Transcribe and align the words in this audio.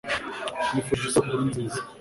nkwifurije 0.65 1.05
isabukuru 1.07 1.43
nziza 1.49 1.79